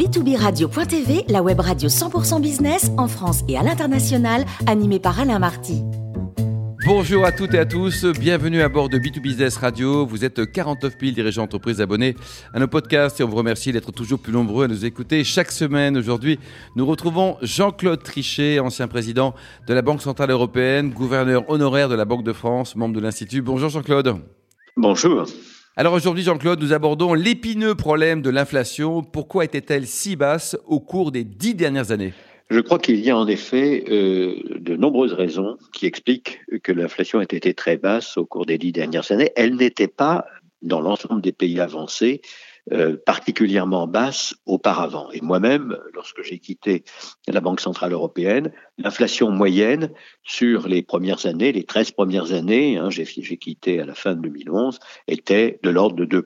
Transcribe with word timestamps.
B2B 0.00 0.34
Radio.tv, 0.34 1.26
la 1.28 1.42
web 1.42 1.60
radio 1.60 1.90
100% 1.90 2.40
business 2.40 2.90
en 2.96 3.06
France 3.06 3.42
et 3.48 3.58
à 3.58 3.62
l'international, 3.62 4.46
animée 4.66 4.98
par 4.98 5.20
Alain 5.20 5.38
Marty. 5.38 5.82
Bonjour 6.86 7.26
à 7.26 7.32
toutes 7.32 7.52
et 7.52 7.58
à 7.58 7.66
tous, 7.66 8.06
bienvenue 8.06 8.62
à 8.62 8.70
bord 8.70 8.88
de 8.88 8.96
B2 8.96 9.20
Business 9.20 9.58
Radio. 9.58 10.06
Vous 10.06 10.24
êtes 10.24 10.50
49 10.50 10.94
000 10.98 11.12
dirigeants 11.12 11.42
d'entreprise 11.42 11.82
abonnés 11.82 12.16
à 12.54 12.60
nos 12.60 12.66
podcasts 12.66 13.20
et 13.20 13.24
on 13.24 13.28
vous 13.28 13.36
remercie 13.36 13.72
d'être 13.72 13.92
toujours 13.92 14.20
plus 14.20 14.32
nombreux 14.32 14.64
à 14.64 14.68
nous 14.68 14.86
écouter 14.86 15.22
chaque 15.22 15.52
semaine. 15.52 15.98
Aujourd'hui, 15.98 16.38
nous 16.76 16.86
retrouvons 16.86 17.36
Jean-Claude 17.42 18.02
Trichet, 18.02 18.58
ancien 18.58 18.88
président 18.88 19.34
de 19.66 19.74
la 19.74 19.82
Banque 19.82 20.00
Centrale 20.00 20.30
Européenne, 20.30 20.88
gouverneur 20.92 21.44
honoraire 21.50 21.90
de 21.90 21.94
la 21.94 22.06
Banque 22.06 22.24
de 22.24 22.32
France, 22.32 22.74
membre 22.74 22.94
de 22.94 23.00
l'Institut. 23.00 23.42
Bonjour 23.42 23.68
Jean-Claude. 23.68 24.16
Bonjour. 24.78 25.26
Alors 25.76 25.94
aujourd'hui, 25.94 26.24
Jean-Claude, 26.24 26.60
nous 26.60 26.72
abordons 26.72 27.14
l'épineux 27.14 27.76
problème 27.76 28.22
de 28.22 28.30
l'inflation. 28.30 29.02
Pourquoi 29.02 29.44
était-elle 29.44 29.86
si 29.86 30.16
basse 30.16 30.56
au 30.66 30.80
cours 30.80 31.12
des 31.12 31.22
dix 31.22 31.54
dernières 31.54 31.92
années? 31.92 32.12
Je 32.50 32.58
crois 32.58 32.80
qu'il 32.80 32.98
y 32.98 33.10
a 33.10 33.16
en 33.16 33.28
effet 33.28 33.84
euh, 33.88 34.34
de 34.58 34.74
nombreuses 34.74 35.12
raisons 35.12 35.56
qui 35.72 35.86
expliquent 35.86 36.40
que 36.64 36.72
l'inflation 36.72 37.20
ait 37.20 37.24
été 37.24 37.54
très 37.54 37.76
basse 37.76 38.16
au 38.16 38.26
cours 38.26 38.46
des 38.46 38.58
dix 38.58 38.72
dernières 38.72 39.12
années. 39.12 39.30
Elle 39.36 39.54
n'était 39.54 39.86
pas, 39.86 40.26
dans 40.60 40.80
l'ensemble 40.80 41.22
des 41.22 41.30
pays 41.30 41.60
avancés, 41.60 42.20
euh, 42.72 42.96
particulièrement 43.04 43.86
basse 43.86 44.34
auparavant. 44.46 45.10
Et 45.12 45.20
moi-même, 45.20 45.76
lorsque 45.94 46.22
j'ai 46.22 46.38
quitté 46.38 46.84
la 47.26 47.40
Banque 47.40 47.60
Centrale 47.60 47.92
Européenne, 47.92 48.52
l'inflation 48.78 49.30
moyenne 49.30 49.90
sur 50.22 50.68
les 50.68 50.82
premières 50.82 51.26
années, 51.26 51.52
les 51.52 51.64
13 51.64 51.92
premières 51.92 52.32
années, 52.32 52.76
hein, 52.76 52.90
j'ai 52.90 53.04
quitté 53.04 53.80
à 53.80 53.86
la 53.86 53.94
fin 53.94 54.14
de 54.14 54.20
2011, 54.20 54.78
était 55.08 55.58
de 55.62 55.70
l'ordre 55.70 55.96
de 55.96 56.20
2%, 56.20 56.22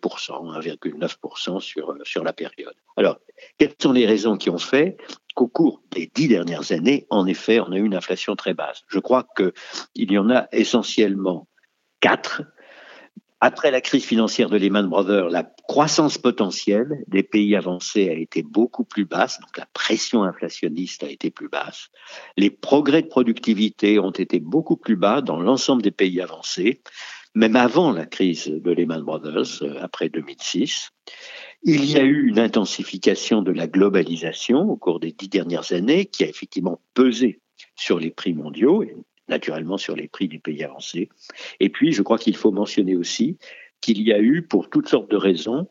1,9% 0.61 1.61
sur, 1.61 1.95
sur 2.03 2.25
la 2.25 2.33
période. 2.33 2.75
Alors, 2.97 3.19
quelles 3.59 3.75
sont 3.81 3.93
les 3.93 4.07
raisons 4.07 4.37
qui 4.37 4.51
ont 4.51 4.59
fait 4.59 4.97
qu'au 5.35 5.49
cours 5.49 5.83
des 5.91 6.11
dix 6.15 6.29
dernières 6.29 6.73
années, 6.73 7.07
en 7.11 7.27
effet, 7.27 7.61
on 7.61 7.73
a 7.73 7.77
eu 7.77 7.85
une 7.85 7.95
inflation 7.95 8.37
très 8.37 8.55
basse? 8.55 8.83
Je 8.89 8.99
crois 8.99 9.27
qu'il 9.37 10.13
y 10.13 10.19
en 10.19 10.31
a 10.31 10.47
essentiellement 10.53 11.49
quatre 12.01 12.43
après 13.41 13.71
la 13.71 13.81
crise 13.81 14.05
financière 14.05 14.49
de 14.49 14.57
Lehman 14.57 14.89
Brothers, 14.89 15.29
la 15.29 15.45
croissance 15.69 16.19
potentielle 16.19 17.05
des 17.09 17.23
pays 17.23 17.57
avancés 17.57 18.09
a 18.09 18.15
été 18.15 18.43
beaucoup 18.43 18.85
plus 18.85 19.05
basse, 19.05 19.39
donc 19.41 19.57
la 19.59 19.67
pression 19.73 20.23
inflationniste 20.23 21.03
a 21.03 21.11
été 21.11 21.31
plus 21.31 21.49
basse. 21.49 21.89
Les 22.37 22.51
progrès 22.51 23.03
de 23.03 23.09
productivité 23.09 23.99
ont 23.99 24.13
été 24.13 24.41
beaucoup 24.41 24.77
plus 24.77 24.97
bas 24.97 25.21
dans 25.21 25.41
l'ensemble 25.41 25.83
des 25.83 25.91
pays 25.91 26.21
avancés, 26.21 26.81
même 27.35 27.57
avant 27.57 27.91
la 27.91 28.07
crise 28.07 28.47
de 28.47 28.71
Lehman 28.71 29.03
Brothers, 29.03 29.63
euh, 29.63 29.77
après 29.81 30.09
2006. 30.09 30.91
Il 31.65 31.85
y 31.85 31.97
a 31.97 32.03
eu 32.03 32.29
une 32.29 32.39
intensification 32.39 33.43
de 33.43 33.51
la 33.51 33.67
globalisation 33.67 34.61
au 34.61 34.77
cours 34.77 35.01
des 35.01 35.13
dix 35.13 35.29
dernières 35.29 35.73
années 35.73 36.07
qui 36.07 36.25
a 36.25 36.29
effectivement 36.29 36.81
pesé 36.95 37.41
sur 37.75 37.99
les 37.99 38.11
prix 38.11 38.35
mondiaux, 38.35 38.85
naturellement 39.29 39.79
sur 39.79 39.97
les 39.97 40.09
prix 40.09 40.29
des 40.29 40.39
pays 40.39 40.65
avancés. 40.65 41.09
Et 41.61 41.69
puis, 41.69 41.93
je 41.93 42.03
crois 42.03 42.19
qu'il 42.19 42.37
faut 42.37 42.53
mentionner 42.53 42.97
aussi 42.97 43.39
qu'il 43.81 44.03
y 44.03 44.13
a 44.13 44.19
eu, 44.19 44.43
pour 44.43 44.71
toutes 44.71 44.89
sortes 44.89 45.11
de 45.11 45.17
raisons, 45.17 45.69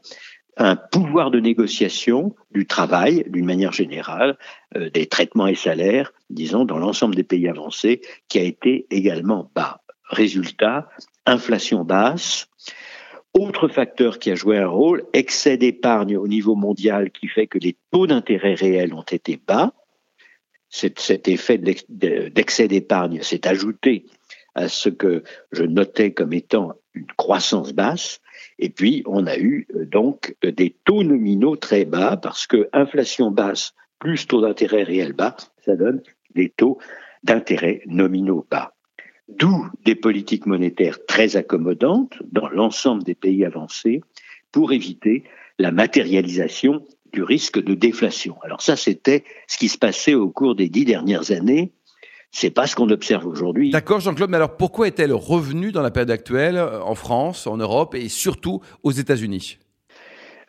un 0.58 0.76
pouvoir 0.76 1.32
de 1.32 1.40
négociation 1.40 2.36
du 2.52 2.68
travail, 2.68 3.26
d'une 3.28 3.46
manière 3.46 3.72
générale, 3.72 4.38
euh, 4.78 4.90
des 4.90 5.08
traitements 5.08 5.48
et 5.48 5.56
salaires, 5.56 6.14
disons, 6.30 6.66
dans 6.66 6.78
l'ensemble 6.78 7.16
des 7.16 7.24
pays 7.24 7.48
avancés, 7.48 8.02
qui 8.28 8.38
a 8.38 8.44
été 8.44 8.86
également 8.92 9.52
bas. 9.56 9.82
Résultat, 10.04 10.90
inflation 11.26 11.84
basse. 11.84 12.50
Autre 13.34 13.68
facteur 13.68 14.20
qui 14.20 14.30
a 14.30 14.36
joué 14.36 14.60
un 14.60 14.68
rôle, 14.68 15.06
excès 15.14 15.58
d'épargne 15.58 16.18
au 16.18 16.28
niveau 16.28 16.54
mondial 16.56 17.10
qui 17.10 17.28
fait 17.28 17.48
que 17.48 17.58
les 17.58 17.76
taux 17.92 18.06
d'intérêt 18.06 18.54
réels 18.54 18.94
ont 18.94 19.02
été 19.02 19.40
bas 19.48 19.74
cet, 20.74 21.28
effet 21.28 21.60
d'excès 21.60 22.68
d'épargne 22.68 23.22
s'est 23.22 23.48
ajouté 23.48 24.06
à 24.56 24.68
ce 24.68 24.90
que 24.90 25.24
je 25.52 25.64
notais 25.64 26.14
comme 26.14 26.34
étant 26.34 26.74
une 26.96 27.06
croissance 27.16 27.74
basse. 27.74 28.22
Et 28.58 28.70
puis, 28.70 29.04
on 29.06 29.28
a 29.28 29.38
eu 29.38 29.68
euh, 29.76 29.86
donc 29.86 30.36
des 30.44 30.76
taux 30.84 31.04
nominaux 31.04 31.56
très 31.56 31.86
bas 31.86 32.18
parce 32.18 32.48
que 32.48 32.70
inflation 32.74 33.30
basse 33.30 33.74
plus 34.00 34.28
taux 34.28 34.42
d'intérêt 34.42 34.84
réel 34.84 35.14
bas, 35.14 35.38
ça 35.64 35.76
donne 35.76 36.02
des 36.34 36.50
taux 36.50 36.80
d'intérêt 37.24 37.82
nominaux 37.86 38.46
bas. 38.50 38.74
D'où 39.30 39.68
des 39.86 39.96
politiques 39.96 40.48
monétaires 40.48 41.06
très 41.06 41.36
accommodantes 41.36 42.16
dans 42.32 42.50
l'ensemble 42.50 43.04
des 43.04 43.16
pays 43.16 43.46
avancés 43.46 44.02
pour 44.52 44.74
éviter 44.74 45.24
la 45.60 45.72
matérialisation 45.72 46.84
du 47.14 47.24
risque 47.24 47.64
de 47.64 47.76
déflation. 47.76 48.36
Alors 48.44 48.62
ça, 48.62 48.76
c'était 48.76 49.24
ce 49.48 49.58
qui 49.58 49.70
se 49.70 49.78
passait 49.78 50.16
au 50.16 50.30
cours 50.30 50.56
des 50.56 50.68
dix 50.68 50.86
dernières 50.86 51.32
années. 51.32 51.72
C'est 52.32 52.50
pas 52.50 52.66
ce 52.66 52.76
qu'on 52.76 52.90
observe 52.90 53.28
aujourd'hui. 53.28 53.70
D'accord, 53.70 54.00
Jean-Claude, 54.00 54.32
mais 54.32 54.38
alors 54.38 54.58
pourquoi 54.58 54.88
est-elle 54.88 55.14
revenue 55.14 55.72
dans 55.72 55.84
la 55.84 55.92
période 55.92 56.10
actuelle 56.10 56.58
en 56.60 56.96
France, 56.96 57.46
en 57.46 57.58
Europe 57.58 57.94
et 57.94 58.10
surtout 58.10 58.62
aux 58.82 58.92
États-Unis? 58.92 59.60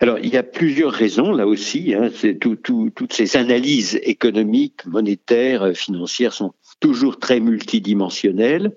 Alors, 0.01 0.19
il 0.19 0.33
y 0.33 0.37
a 0.37 0.43
plusieurs 0.43 0.93
raisons, 0.93 1.31
là 1.33 1.47
aussi. 1.47 1.95
Hein, 1.95 2.11
toutes 2.41 3.13
ces 3.13 3.37
analyses 3.37 4.01
économiques, 4.03 4.85
monétaires, 4.87 5.73
financières 5.75 6.33
sont 6.33 6.53
toujours 6.81 7.19
très 7.19 7.39
multidimensionnelles. 7.39 8.77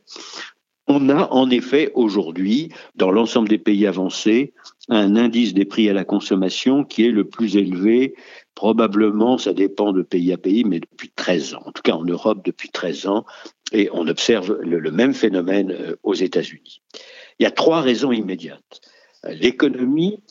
On 0.87 1.09
a 1.09 1.27
en 1.31 1.49
effet 1.49 1.91
aujourd'hui, 1.95 2.69
dans 2.95 3.11
l'ensemble 3.11 3.49
des 3.49 3.57
pays 3.57 3.85
avancés, 3.85 4.53
un 4.89 5.17
indice 5.17 5.53
des 5.53 5.65
prix 5.65 5.89
à 5.89 5.93
la 5.93 6.05
consommation 6.05 6.85
qui 6.85 7.05
est 7.05 7.11
le 7.11 7.25
plus 7.25 7.57
élevé, 7.57 8.15
probablement, 8.55 9.37
ça 9.37 9.53
dépend 9.53 9.91
de 9.91 10.01
pays 10.01 10.31
à 10.31 10.37
pays, 10.37 10.63
mais 10.63 10.79
depuis 10.79 11.11
13 11.13 11.55
ans. 11.55 11.63
En 11.65 11.71
tout 11.71 11.81
cas, 11.83 11.93
en 11.93 12.05
Europe, 12.05 12.39
depuis 12.43 12.69
13 12.69 13.07
ans. 13.07 13.25
Et 13.73 13.89
on 13.91 14.07
observe 14.07 14.57
le, 14.61 14.91
même 14.91 15.13
phénomène 15.13 15.71
euh, 15.71 15.95
aux 16.03 16.13
États-Unis. 16.13 16.81
Il 17.37 17.43
y 17.43 17.45
a 17.45 17.51
trois 17.51 17.81
raisons 17.81 18.13
immédiates. 18.13 18.81
L'économie, 19.25 20.23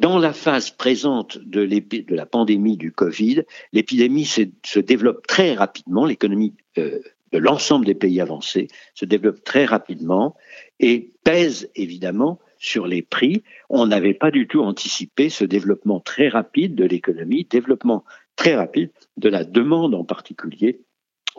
dans 0.00 0.18
la 0.18 0.32
phase 0.32 0.70
présente 0.70 1.38
de, 1.38 1.66
de, 1.66 2.14
la 2.14 2.26
pandémie 2.26 2.76
du 2.76 2.92
Covid, 2.92 3.42
l'épidémie 3.72 4.24
se, 4.24 4.78
développe 4.78 5.26
très 5.26 5.54
rapidement, 5.54 6.06
l'économie 6.06 6.54
euh, 6.78 7.00
de 7.34 7.38
l'ensemble 7.40 7.84
des 7.84 7.96
pays 7.96 8.20
avancés 8.20 8.68
se 8.94 9.04
développe 9.04 9.42
très 9.42 9.64
rapidement 9.64 10.36
et 10.78 11.10
pèse 11.24 11.68
évidemment 11.74 12.38
sur 12.58 12.86
les 12.86 13.02
prix. 13.02 13.42
On 13.68 13.88
n'avait 13.88 14.14
pas 14.14 14.30
du 14.30 14.46
tout 14.46 14.62
anticipé 14.62 15.28
ce 15.30 15.44
développement 15.44 15.98
très 15.98 16.28
rapide 16.28 16.76
de 16.76 16.84
l'économie, 16.84 17.44
développement 17.50 18.04
très 18.36 18.54
rapide 18.54 18.90
de 19.16 19.28
la 19.28 19.42
demande 19.42 19.96
en 19.96 20.04
particulier 20.04 20.82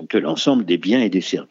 de 0.10 0.20
l'ensemble 0.20 0.66
des 0.66 0.78
biens 0.78 1.02
et 1.02 1.10
des 1.10 1.22
services. 1.22 1.50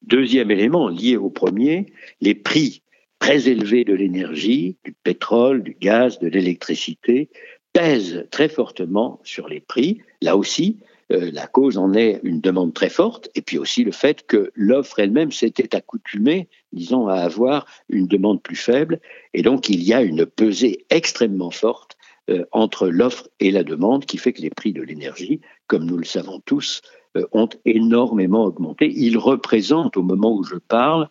Deuxième 0.00 0.50
élément 0.50 0.88
lié 0.88 1.18
au 1.18 1.28
premier, 1.28 1.92
les 2.22 2.34
prix 2.34 2.82
très 3.18 3.50
élevés 3.50 3.84
de 3.84 3.92
l'énergie, 3.92 4.78
du 4.82 4.94
pétrole, 4.94 5.62
du 5.62 5.76
gaz, 5.78 6.18
de 6.20 6.28
l'électricité 6.28 7.28
pèsent 7.74 8.26
très 8.30 8.48
fortement 8.48 9.20
sur 9.24 9.46
les 9.46 9.60
prix. 9.60 10.00
Là 10.22 10.38
aussi, 10.38 10.78
euh, 11.10 11.30
la 11.32 11.46
cause 11.46 11.78
en 11.78 11.94
est 11.94 12.20
une 12.22 12.40
demande 12.40 12.72
très 12.74 12.88
forte, 12.88 13.28
et 13.34 13.42
puis 13.42 13.58
aussi 13.58 13.84
le 13.84 13.92
fait 13.92 14.26
que 14.26 14.50
l'offre 14.54 14.98
elle-même 14.98 15.32
s'était 15.32 15.74
accoutumée, 15.74 16.48
disons, 16.72 17.08
à 17.08 17.16
avoir 17.16 17.66
une 17.88 18.06
demande 18.06 18.42
plus 18.42 18.56
faible, 18.56 19.00
et 19.34 19.42
donc 19.42 19.68
il 19.68 19.82
y 19.82 19.92
a 19.92 20.02
une 20.02 20.26
pesée 20.26 20.84
extrêmement 20.90 21.50
forte 21.50 21.96
euh, 22.30 22.44
entre 22.52 22.88
l'offre 22.88 23.28
et 23.40 23.50
la 23.50 23.64
demande 23.64 24.04
qui 24.06 24.16
fait 24.16 24.32
que 24.32 24.42
les 24.42 24.50
prix 24.50 24.72
de 24.72 24.82
l'énergie, 24.82 25.40
comme 25.66 25.84
nous 25.84 25.96
le 25.96 26.04
savons 26.04 26.40
tous, 26.44 26.82
euh, 27.16 27.26
ont 27.32 27.48
énormément 27.64 28.44
augmenté. 28.44 28.90
Ils 28.94 29.18
représentent, 29.18 29.96
au 29.96 30.02
moment 30.02 30.34
où 30.34 30.44
je 30.44 30.56
parle, 30.56 31.08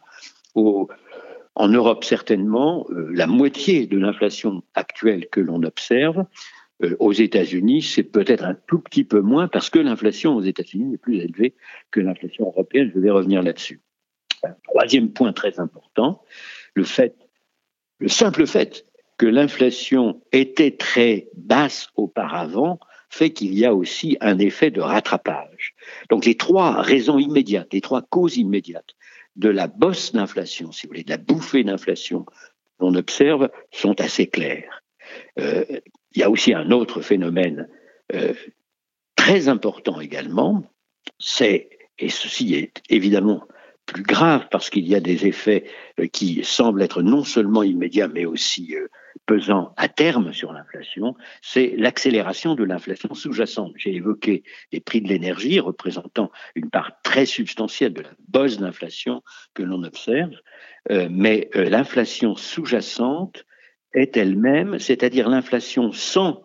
en 0.54 1.68
Europe 1.68 2.04
certainement, 2.04 2.86
la 2.90 3.26
moitié 3.26 3.88
de 3.88 3.98
l'inflation 3.98 4.64
actuelle 4.76 5.28
que 5.30 5.40
l'on 5.40 5.64
observe, 5.64 6.26
euh, 6.84 6.96
aux 7.00 7.14
États-Unis, 7.14 7.82
c'est 7.82 8.04
peut-être 8.04 8.44
un 8.44 8.56
tout 8.68 8.80
petit 8.80 9.04
peu 9.04 9.22
moins 9.22 9.48
parce 9.48 9.70
que 9.70 9.80
l'inflation 9.80 10.36
aux 10.36 10.42
États-Unis 10.42 10.96
est 10.96 10.98
plus 10.98 11.18
élevée 11.18 11.56
que 11.92 12.00
l'inflation 12.00 12.46
européenne. 12.46 12.92
Je 12.94 13.00
vais 13.00 13.12
revenir 13.12 13.44
là-dessus. 13.44 13.82
troisième 14.64 15.12
point 15.12 15.34
très 15.34 15.60
important, 15.60 16.24
le 16.74 16.84
fait, 16.84 17.16
le 18.00 18.08
simple 18.08 18.48
fait 18.48 18.86
que 19.18 19.28
l'inflation 19.28 20.22
était 20.32 20.72
très 20.72 21.28
basse 21.36 21.90
auparavant 21.96 22.80
fait 23.10 23.32
qu'il 23.32 23.54
y 23.54 23.66
a 23.66 23.76
aussi 23.76 24.18
un 24.22 24.40
effet 24.40 24.72
de 24.72 24.82
rattrapage. 24.82 25.76
Donc 26.10 26.26
les 26.26 26.36
trois 26.36 26.82
raisons 26.82 27.20
immédiates, 27.20 27.74
les 27.74 27.82
trois 27.82 28.02
causes 28.02 28.38
immédiates 28.38 28.96
de 29.36 29.50
la 29.50 29.68
bosse 29.68 30.14
d'inflation, 30.14 30.72
si 30.72 30.88
vous 30.88 30.92
voulez, 30.92 31.04
de 31.04 31.10
la 31.10 31.18
bouffée 31.18 31.64
d'inflation 31.64 32.26
qu'on 32.80 32.96
observe 32.96 33.50
sont 33.72 34.00
assez 34.02 34.28
claires. 34.28 34.82
Euh, 35.40 35.66
il 36.14 36.20
y 36.20 36.24
a 36.24 36.30
aussi 36.30 36.54
un 36.54 36.72
autre 36.72 37.02
phénomène 37.02 37.68
euh, 38.14 38.34
très 39.16 39.48
important 39.48 40.00
également, 40.02 40.64
c'est, 41.20 41.70
et 42.00 42.10
ceci 42.10 42.56
est 42.56 42.82
évidemment 42.90 43.48
plus 43.86 44.04
grave 44.04 44.48
parce 44.52 44.70
qu'il 44.70 44.88
y 44.88 44.96
a 44.96 45.00
des 45.00 45.26
effets 45.26 45.66
euh, 46.00 46.08
qui 46.08 46.44
semblent 46.44 46.82
être 46.82 47.02
non 47.02 47.24
seulement 47.24 47.64
immédiats 47.64 48.08
mais 48.08 48.26
aussi 48.26 48.76
euh, 48.76 48.88
pesants 49.26 49.74
à 49.78 49.88
terme 49.88 50.34
sur 50.34 50.54
l'inflation, 50.54 51.16
c'est 51.42 51.76
l'accélération 51.78 52.56
de 52.56 52.64
l'inflation 52.64 53.14
sous-jacente. 53.14 53.74
J'ai 53.76 53.94
évoqué 53.94 54.44
les 54.72 54.80
prix 54.80 55.02
de 55.02 55.08
l'énergie 55.08 55.60
représentant 55.60 56.32
une 56.56 56.70
part 56.70 57.02
très 57.04 57.26
substantielle 57.26 57.94
de 57.94 58.02
la 58.02 58.12
bosse 58.28 58.58
d'inflation 58.58 59.22
que 59.54 59.64
l'on 59.64 59.84
observe, 59.84 60.34
euh, 60.90 61.08
mais 61.12 61.50
l'inflation 61.54 62.36
sous-jacente 62.36 63.46
est 63.94 64.18
elle-même, 64.18 64.80
c'est-à-dire 64.80 65.30
l'inflation 65.30 65.92
sans 65.92 66.42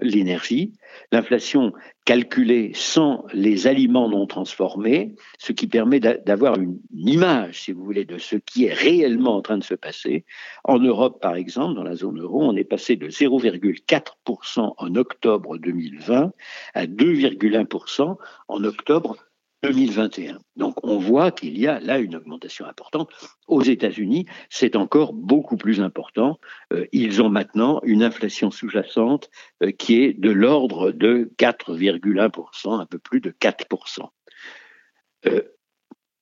l'énergie, 0.00 0.72
l'inflation 1.12 1.72
calculée 2.04 2.72
sans 2.74 3.26
les 3.32 3.66
aliments 3.66 4.08
non 4.08 4.26
transformés, 4.26 5.14
ce 5.38 5.52
qui 5.52 5.66
permet 5.66 6.00
d'avoir 6.00 6.58
une 6.58 6.78
image, 6.94 7.62
si 7.62 7.72
vous 7.72 7.84
voulez, 7.84 8.04
de 8.04 8.18
ce 8.18 8.36
qui 8.36 8.66
est 8.66 8.72
réellement 8.72 9.36
en 9.36 9.42
train 9.42 9.58
de 9.58 9.64
se 9.64 9.74
passer. 9.74 10.24
En 10.64 10.78
Europe, 10.78 11.20
par 11.20 11.34
exemple, 11.34 11.74
dans 11.74 11.82
la 11.82 11.96
zone 11.96 12.20
euro, 12.20 12.42
on 12.42 12.56
est 12.56 12.64
passé 12.64 12.96
de 12.96 13.08
0,4% 13.08 14.74
en 14.76 14.94
octobre 14.94 15.58
2020 15.58 16.32
à 16.74 16.86
2,1% 16.86 18.16
en 18.48 18.64
octobre 18.64 19.16
2021. 19.62 20.38
Donc 20.56 20.84
on 20.84 20.98
voit 20.98 21.30
qu'il 21.32 21.58
y 21.58 21.66
a 21.66 21.80
là 21.80 21.98
une 21.98 22.16
augmentation 22.16 22.66
importante. 22.66 23.10
Aux 23.46 23.62
États-Unis, 23.62 24.26
c'est 24.50 24.76
encore 24.76 25.12
beaucoup 25.12 25.56
plus 25.56 25.80
important. 25.80 26.38
Euh, 26.72 26.86
ils 26.92 27.22
ont 27.22 27.28
maintenant 27.28 27.80
une 27.82 28.02
inflation 28.02 28.50
sous-jacente 28.50 29.30
euh, 29.62 29.72
qui 29.72 30.02
est 30.02 30.12
de 30.12 30.30
l'ordre 30.30 30.92
de 30.92 31.30
4,1%, 31.38 32.80
un 32.80 32.86
peu 32.86 32.98
plus 32.98 33.20
de 33.20 33.30
4%. 33.30 34.08
Euh, 35.26 35.42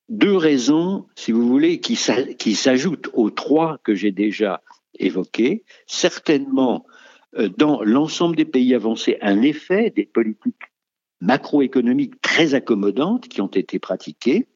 deux 0.08 0.36
raisons, 0.36 1.06
si 1.16 1.32
vous 1.32 1.46
voulez, 1.46 1.80
qui 1.80 1.96
s'ajoutent 1.96 3.10
aux 3.12 3.30
trois 3.30 3.78
que 3.82 3.94
j'ai 3.94 4.12
déjà 4.12 4.62
évoquées. 4.98 5.64
Certainement, 5.86 6.86
dans 7.58 7.82
l'ensemble 7.82 8.36
des 8.36 8.44
pays 8.44 8.72
avancés, 8.72 9.18
un 9.20 9.42
effet 9.42 9.90
des 9.90 10.06
politiques 10.06 10.62
macroéconomiques 11.20 12.20
très 12.20 12.54
accommodantes 12.54 13.28
qui 13.28 13.40
ont 13.40 13.46
été 13.46 13.78
pratiquées. 13.78 14.46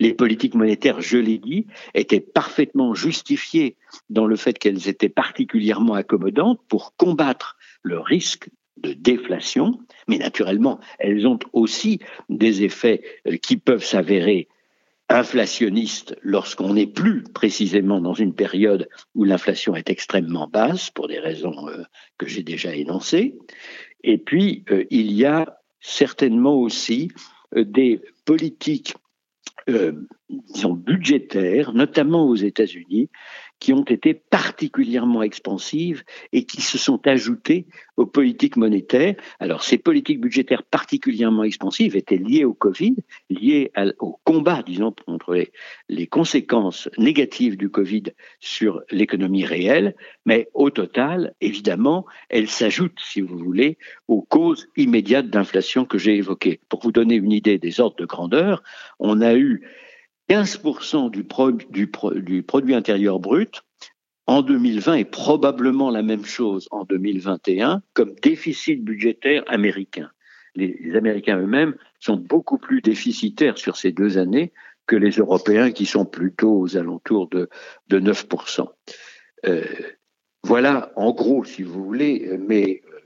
Les 0.00 0.14
politiques 0.14 0.54
monétaires, 0.54 1.00
je 1.00 1.18
l'ai 1.18 1.38
dit, 1.38 1.66
étaient 1.94 2.20
parfaitement 2.20 2.94
justifiées 2.94 3.76
dans 4.08 4.26
le 4.26 4.36
fait 4.36 4.58
qu'elles 4.58 4.88
étaient 4.88 5.08
particulièrement 5.08 5.94
accommodantes 5.94 6.60
pour 6.68 6.94
combattre 6.96 7.56
le 7.82 7.98
risque 7.98 8.48
de 8.76 8.92
déflation, 8.92 9.78
mais 10.08 10.18
naturellement, 10.18 10.80
elles 10.98 11.26
ont 11.26 11.38
aussi 11.52 12.00
des 12.28 12.64
effets 12.64 13.02
euh, 13.26 13.36
qui 13.36 13.56
peuvent 13.56 13.84
s'avérer 13.84 14.48
inflationnistes 15.08 16.16
lorsqu'on 16.22 16.74
n'est 16.74 16.86
plus 16.86 17.22
précisément 17.22 18.00
dans 18.00 18.14
une 18.14 18.34
période 18.34 18.88
où 19.14 19.24
l'inflation 19.24 19.76
est 19.76 19.90
extrêmement 19.90 20.48
basse, 20.48 20.90
pour 20.90 21.08
des 21.08 21.18
raisons 21.18 21.68
euh, 21.68 21.82
que 22.18 22.26
j'ai 22.26 22.42
déjà 22.42 22.74
énoncées. 22.74 23.36
Et 24.02 24.18
puis, 24.18 24.64
euh, 24.70 24.84
il 24.90 25.12
y 25.12 25.24
a 25.24 25.58
certainement 25.84 26.56
aussi 26.56 27.10
euh, 27.54 27.64
des 27.64 28.00
politiques 28.24 28.94
euh, 29.68 29.92
budgétaires, 30.74 31.72
notamment 31.74 32.26
aux 32.26 32.34
États-Unis, 32.34 33.10
qui 33.60 33.72
ont 33.72 33.84
été 33.84 34.14
particulièrement 34.14 35.22
expansives 35.22 36.04
et 36.32 36.44
qui 36.44 36.60
se 36.60 36.76
sont 36.78 37.06
ajoutées 37.06 37.66
aux 37.96 38.06
politiques 38.06 38.56
monétaires. 38.56 39.14
Alors, 39.40 39.62
ces 39.62 39.78
politiques 39.78 40.20
budgétaires 40.20 40.62
particulièrement 40.62 41.44
expansives 41.44 41.96
étaient 41.96 42.16
liées 42.16 42.44
au 42.44 42.54
Covid, 42.54 42.96
liées 43.30 43.72
au 44.00 44.18
combat, 44.24 44.62
disons, 44.62 44.94
contre 45.06 45.34
les, 45.88 46.06
conséquences 46.06 46.88
négatives 46.98 47.56
du 47.56 47.70
Covid 47.70 48.04
sur 48.40 48.82
l'économie 48.90 49.44
réelle, 49.44 49.96
mais 50.26 50.48
au 50.54 50.70
total, 50.70 51.34
évidemment, 51.40 52.04
elles 52.28 52.48
s'ajoutent, 52.48 53.00
si 53.00 53.20
vous 53.20 53.38
voulez, 53.38 53.78
aux 54.08 54.22
causes 54.22 54.68
immédiates 54.76 55.30
d'inflation 55.30 55.84
que 55.84 55.98
j'ai 55.98 56.16
évoquées. 56.16 56.60
Pour 56.68 56.80
vous 56.80 56.92
donner 56.92 57.14
une 57.14 57.32
idée 57.32 57.58
des 57.58 57.80
ordres 57.80 57.96
de 57.96 58.04
grandeur, 58.04 58.62
on 58.98 59.20
a 59.20 59.34
eu 59.34 59.66
15% 60.28 61.10
du, 61.10 61.26
du, 61.70 62.42
produit 62.42 62.74
intérieur 62.74 63.18
brut 63.18 63.62
en 64.26 64.42
2020 64.42 64.94
est 64.94 65.04
probablement 65.04 65.90
la 65.90 66.02
même 66.02 66.24
chose 66.24 66.66
en 66.70 66.84
2021 66.84 67.82
comme 67.92 68.14
déficit 68.22 68.82
budgétaire 68.82 69.44
américain. 69.46 70.10
Les, 70.54 70.96
Américains 70.96 71.38
eux-mêmes 71.38 71.74
sont 72.00 72.16
beaucoup 72.16 72.58
plus 72.58 72.80
déficitaires 72.80 73.58
sur 73.58 73.76
ces 73.76 73.92
deux 73.92 74.16
années 74.18 74.52
que 74.86 74.96
les 74.96 75.10
Européens 75.10 75.72
qui 75.72 75.84
sont 75.84 76.04
plutôt 76.04 76.58
aux 76.58 76.76
alentours 76.76 77.28
de, 77.28 77.48
de 77.88 78.00
9%. 78.00 78.68
Euh, 79.46 79.64
voilà, 80.42 80.92
en 80.96 81.12
gros, 81.12 81.44
si 81.44 81.62
vous 81.62 81.84
voulez, 81.84 82.38
mais 82.38 82.82
euh, 82.86 83.00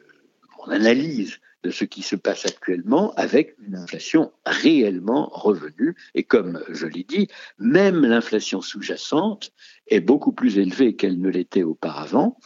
mon 0.59 0.73
analyse 0.73 1.41
ce 1.71 1.85
qui 1.85 2.03
se 2.03 2.17
passe 2.17 2.47
actuellement 2.47 3.13
avec 3.15 3.57
une 3.59 3.77
inflation 3.77 4.33
réellement 4.47 5.29
revenue. 5.33 5.97
Et 6.15 6.25
comme 6.25 6.63
je 6.69 6.87
l'ai 6.87 7.05
dit, 7.05 7.29
même 7.59 8.05
l'inflation 8.05 8.61
sous-jacente 8.61 9.53
est 9.89 10.01
beaucoup 10.01 10.33
plus 10.33 10.59
élevée 10.59 10.97
qu'elle 10.97 11.21
ne 11.21 11.29
l'était 11.29 11.63
auparavant, 11.63 12.39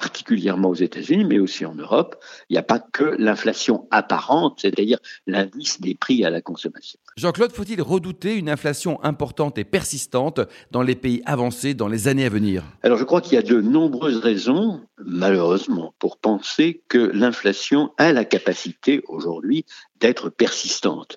particulièrement 0.00 0.70
aux 0.70 0.74
États-Unis, 0.74 1.24
mais 1.24 1.38
aussi 1.38 1.66
en 1.66 1.74
Europe. 1.74 2.16
Il 2.48 2.54
n'y 2.54 2.58
a 2.58 2.62
pas 2.62 2.78
que 2.78 3.04
l'inflation 3.18 3.86
apparente, 3.90 4.60
c'est-à-dire 4.62 4.98
l'indice 5.26 5.80
des 5.80 5.94
prix 5.94 6.24
à 6.24 6.30
la 6.30 6.40
consommation. 6.40 6.98
Jean-Claude, 7.16 7.52
faut-il 7.52 7.82
redouter 7.82 8.36
une 8.36 8.48
inflation 8.48 9.02
importante 9.04 9.58
et 9.58 9.64
persistante 9.64 10.40
dans 10.70 10.82
les 10.82 10.94
pays 10.94 11.22
avancés 11.26 11.74
dans 11.74 11.88
les 11.88 12.08
années 12.08 12.24
à 12.24 12.30
venir? 12.30 12.64
Alors 12.82 12.96
je 12.96 13.04
crois 13.04 13.20
qu'il 13.20 13.34
y 13.34 13.38
a 13.38 13.42
de 13.42 13.60
nombreuses 13.60 14.18
raisons, 14.18 14.80
malheureusement, 15.04 15.94
pour 15.98 16.16
penser 16.16 16.82
que 16.88 16.98
l'inflation 17.12 17.92
a 17.98 18.12
la 18.12 18.24
capacité 18.24 19.02
aujourd'hui 19.06 19.66
d'être 20.00 20.30
persistante. 20.30 21.16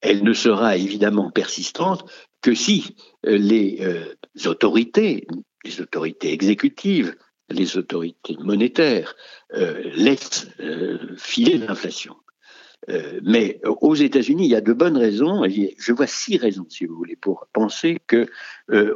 Elle 0.00 0.24
ne 0.24 0.32
sera 0.32 0.76
évidemment 0.76 1.30
persistante 1.30 2.04
que 2.40 2.54
si 2.54 2.96
euh, 3.26 3.36
les 3.36 3.78
euh, 3.82 4.48
autorités, 4.48 5.26
les 5.64 5.80
autorités 5.80 6.32
exécutives, 6.32 7.14
les 7.52 7.76
autorités 7.76 8.36
monétaires 8.40 9.14
euh, 9.54 9.82
laissent 9.94 10.48
euh, 10.60 10.98
filer 11.16 11.58
l'inflation. 11.58 12.16
Euh, 12.88 13.20
mais 13.22 13.60
aux 13.64 13.94
États-Unis, 13.94 14.46
il 14.46 14.50
y 14.50 14.56
a 14.56 14.60
de 14.60 14.72
bonnes 14.72 14.96
raisons. 14.96 15.44
Je 15.46 15.92
vois 15.92 16.08
six 16.08 16.36
raisons, 16.36 16.66
si 16.68 16.84
vous 16.84 16.96
voulez, 16.96 17.16
pour 17.16 17.46
penser 17.52 18.00
que 18.06 18.26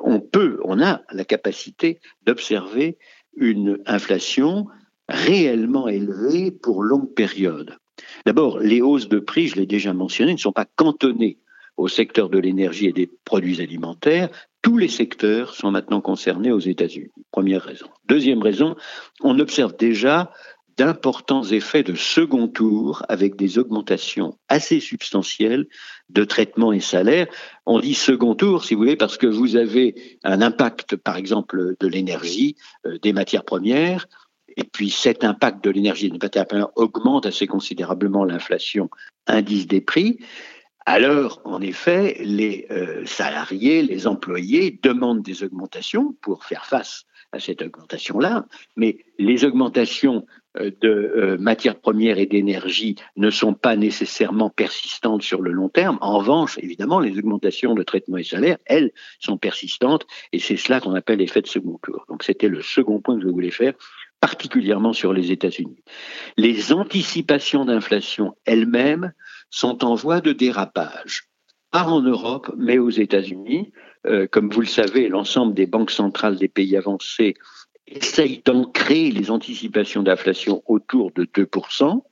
on 0.03 0.21
peut, 0.21 0.59
on 0.65 0.83
a 0.83 1.03
la 1.13 1.25
capacité 1.25 2.01
d'observer 2.25 2.99
une 3.37 3.79
inflation 3.87 4.67
réellement 5.09 5.87
élevée 5.87 6.51
pour 6.51 6.83
longue 6.83 7.15
période. 7.15 7.77
D'abord, 8.25 8.59
les 8.59 8.81
hausses 8.81 9.09
de 9.09 9.21
prix, 9.21 9.49
je 9.49 9.57
l'ai 9.57 9.67
déjà 9.67 9.93
mentionné, 9.93 10.33
ne 10.33 10.39
sont 10.39 10.53
pas 10.53 10.65
cantonnées 10.65 11.39
au 11.77 11.89
secteur 11.89 12.29
de 12.29 12.39
l'énergie 12.39 12.87
et 12.87 12.93
des 12.93 13.11
produits 13.25 13.61
alimentaires, 13.61 14.29
tous 14.63 14.79
les 14.79 14.89
secteurs 14.89 15.55
sont 15.55 15.71
maintenant 15.71 16.01
concernés 16.01 16.53
aux 16.53 16.59
États-Unis. 16.59 17.13
Première 17.31 17.63
raison. 17.63 17.87
Deuxième 18.09 18.43
raison, 18.43 18.77
on 19.23 19.39
observe 19.39 19.77
déjà 19.77 20.33
d'importants 20.77 21.45
effets 21.45 21.83
de 21.83 21.95
second 21.95 22.49
tour 22.49 23.03
avec 23.09 23.37
des 23.37 23.59
augmentations 23.59 24.39
assez 24.49 24.81
substantielles 24.81 25.67
de 26.11 26.25
traitements 26.25 26.73
et 26.73 26.81
salaires. 26.81 27.27
On 27.65 27.81
dit 27.81 27.95
second 27.95 28.35
tour, 28.35 28.65
si 28.65 28.75
vous 28.75 28.81
voulez, 28.81 28.97
parce 28.97 29.17
que 29.17 29.27
vous 29.27 29.57
avez 29.57 30.19
un 30.23 30.43
impact, 30.43 30.97
par 30.97 31.17
exemple, 31.17 31.77
de 31.81 31.87
l'énergie, 31.87 32.57
euh, 32.87 32.99
des 32.99 33.13
matières 33.13 33.45
premières, 33.45 34.07
et 34.57 34.65
puis 34.65 34.91
cet 34.91 35.25
impact 35.25 35.63
de 35.65 35.71
l'énergie 35.71 36.07
et 36.07 36.11
des 36.11 36.19
matières 36.19 36.47
premières 36.47 36.77
augmente 36.77 37.27
assez 37.27 37.47
considérablement 37.47 38.25
l'inflation, 38.25 38.91
indice 39.27 39.67
des 39.67 39.81
prix. 39.81 40.19
Alors, 40.89 41.41
en 41.45 41.61
effet, 41.61 42.17
les 42.21 42.67
euh, 42.71 43.05
salariés, 43.07 43.83
les 43.83 44.07
employés 44.07 44.79
demandent 44.85 45.23
des 45.23 45.43
augmentations 45.43 46.17
pour 46.23 46.45
faire 46.45 46.65
face 46.65 47.07
à 47.33 47.41
cette 47.41 47.61
augmentation-là, 47.61 48.47
mais 48.77 48.99
les 49.19 49.45
augmentations 49.45 50.27
euh, 50.59 50.71
de 50.81 50.89
euh, 50.89 51.39
matières 51.39 51.81
premières 51.81 52.19
et 52.19 52.27
d'énergie 52.27 52.95
ne 53.17 53.31
sont 53.31 53.53
pas 53.53 53.75
nécessairement 53.75 54.49
persistantes 54.49 55.23
sur 55.23 55.43
le 55.43 55.51
long 55.51 55.69
terme. 55.69 55.99
En 56.01 56.19
revanche, 56.19 56.57
évidemment, 56.63 57.01
les 57.01 57.19
augmentations 57.19 57.75
de 57.75 57.83
traitement 57.83 58.19
et 58.19 58.25
salaire, 58.25 58.59
elles, 58.65 58.93
sont 59.19 59.39
persistantes, 59.39 60.07
et 60.33 60.39
c'est 60.39 60.57
cela 60.57 60.81
qu'on 60.81 60.95
appelle 60.95 61.19
l'effet 61.19 61.43
de 61.43 61.49
second 61.49 61.81
tour. 61.83 62.05
Donc 62.09 62.23
c'était 62.23 62.49
le 62.49 62.63
second 62.63 63.01
point 63.01 63.17
que 63.17 63.25
je 63.25 63.29
voulais 63.29 63.51
faire 63.51 63.75
particulièrement 64.21 64.93
sur 64.93 65.13
les 65.13 65.31
États-Unis. 65.31 65.83
Les 66.37 66.73
anticipations 66.73 67.65
d'inflation 67.65 68.35
elles-mêmes 68.45 69.13
sont 69.51 69.85
en 69.85 69.95
voie 69.95 70.21
de 70.21 70.33
dérapage, 70.33 71.29
pas 71.71 71.85
en 71.85 72.01
Europe, 72.01 72.53
mais 72.57 72.79
aux 72.79 72.91
États-Unis. 72.91 73.73
Euh, 74.07 74.27
comme 74.31 74.51
vous 74.51 74.61
le 74.61 74.67
savez, 74.67 75.09
l'ensemble 75.09 75.55
des 75.55 75.67
banques 75.67 75.91
centrales 75.91 76.37
des 76.37 76.49
pays 76.49 76.77
avancés 76.77 77.35
essayent 77.87 78.43
d'ancrer 78.45 79.11
les 79.11 79.31
anticipations 79.31 80.03
d'inflation 80.03 80.63
autour 80.67 81.13
de 81.13 81.25
2%. 81.25 82.03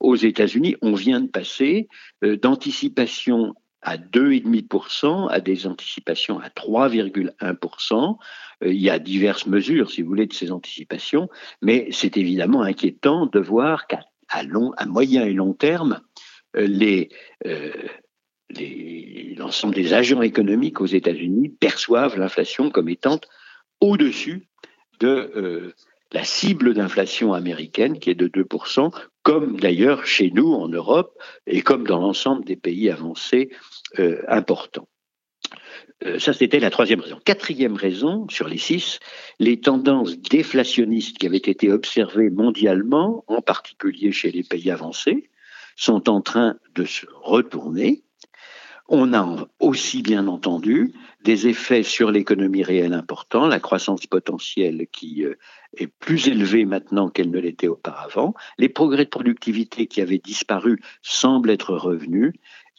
Aux 0.00 0.16
États-Unis, 0.16 0.76
on 0.82 0.94
vient 0.94 1.20
de 1.20 1.28
passer 1.28 1.88
euh, 2.24 2.36
d'anticipations 2.36 3.54
à 3.82 3.96
2,5%, 3.96 5.28
à 5.28 5.40
des 5.40 5.66
anticipations 5.66 6.38
à 6.38 6.48
3,1%. 6.48 8.16
Euh, 8.62 8.72
il 8.72 8.80
y 8.80 8.90
a 8.90 8.98
diverses 8.98 9.46
mesures, 9.46 9.90
si 9.90 10.02
vous 10.02 10.08
voulez, 10.08 10.26
de 10.26 10.32
ces 10.32 10.52
anticipations, 10.52 11.28
mais 11.60 11.88
c'est 11.90 12.16
évidemment 12.16 12.62
inquiétant 12.62 13.26
de 13.26 13.40
voir 13.40 13.86
qu'à 13.86 14.00
à 14.34 14.86
moyen 14.86 15.26
et 15.26 15.32
long 15.34 15.52
terme, 15.52 16.00
les, 16.54 17.08
l'ensemble 19.36 19.74
des 19.74 19.94
agents 19.94 20.22
économiques 20.22 20.80
aux 20.80 20.86
États-Unis 20.86 21.48
perçoivent 21.48 22.18
l'inflation 22.18 22.70
comme 22.70 22.88
étant 22.88 23.20
au-dessus 23.80 24.48
de 25.00 25.74
la 26.12 26.24
cible 26.24 26.74
d'inflation 26.74 27.32
américaine 27.32 27.98
qui 27.98 28.10
est 28.10 28.14
de 28.14 28.28
2%, 28.28 28.92
comme 29.22 29.58
d'ailleurs 29.58 30.06
chez 30.06 30.30
nous 30.30 30.52
en 30.52 30.68
Europe 30.68 31.18
et 31.46 31.62
comme 31.62 31.86
dans 31.86 32.00
l'ensemble 32.00 32.44
des 32.44 32.56
pays 32.56 32.90
avancés 32.90 33.50
euh, 33.98 34.22
importants. 34.28 34.88
Euh, 36.04 36.18
ça, 36.18 36.32
c'était 36.32 36.60
la 36.60 36.70
troisième 36.70 37.00
raison. 37.00 37.18
Quatrième 37.24 37.76
raison, 37.76 38.26
sur 38.28 38.48
les 38.48 38.58
six, 38.58 38.98
les 39.38 39.60
tendances 39.60 40.18
déflationnistes 40.18 41.18
qui 41.18 41.26
avaient 41.26 41.36
été 41.36 41.70
observées 41.70 42.30
mondialement, 42.30 43.24
en 43.26 43.40
particulier 43.40 44.12
chez 44.12 44.30
les 44.30 44.42
pays 44.42 44.70
avancés, 44.70 45.30
sont 45.76 46.08
en 46.08 46.20
train 46.20 46.56
de 46.74 46.84
se 46.84 47.06
retourner. 47.22 48.02
On 48.88 49.14
a 49.14 49.48
aussi, 49.60 50.02
bien 50.02 50.26
entendu, 50.26 50.92
des 51.24 51.46
effets 51.46 51.82
sur 51.82 52.10
l'économie 52.10 52.64
réelle 52.64 52.94
importants, 52.94 53.46
la 53.46 53.60
croissance 53.60 54.06
potentielle 54.06 54.86
qui 54.92 55.24
euh, 55.24 55.34
est 55.76 55.86
plus 55.86 56.28
élevée 56.28 56.64
maintenant 56.64 57.08
qu'elle 57.08 57.30
ne 57.30 57.38
l'était 57.38 57.68
auparavant, 57.68 58.34
les 58.58 58.68
progrès 58.68 59.04
de 59.04 59.10
productivité 59.10 59.86
qui 59.86 60.00
avaient 60.00 60.18
disparu 60.18 60.82
semblent 61.00 61.50
être 61.50 61.74
revenus, 61.74 62.32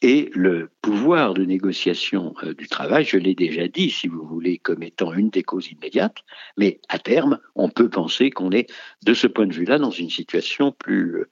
et 0.03 0.29
le 0.33 0.69
pouvoir 0.81 1.33
de 1.33 1.45
négociation 1.45 2.35
euh, 2.43 2.53
du 2.53 2.67
travail, 2.67 3.05
je 3.05 3.17
l'ai 3.17 3.35
déjà 3.35 3.69
dit, 3.69 3.89
si 3.89 4.09
vous 4.09 4.27
voulez, 4.27 4.57
comme 4.57 4.83
étant 4.83 5.13
une 5.13 5.29
des 5.29 5.43
causes 5.43 5.71
immédiates, 5.71 6.17
mais 6.57 6.81
à 6.89 6.99
terme, 6.99 7.39
on 7.55 7.69
peut 7.69 7.89
penser 7.89 8.29
qu'on 8.29 8.51
est, 8.51 8.69
de 9.05 9.13
ce 9.13 9.27
point 9.27 9.47
de 9.47 9.53
vue-là, 9.53 9.79
dans 9.79 9.91
une 9.91 10.09
situation 10.09 10.73
plus, 10.73 11.21
euh, 11.21 11.29